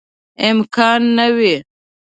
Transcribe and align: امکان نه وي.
امکان 0.47 1.01
نه 1.17 1.27
وي. 1.35 1.53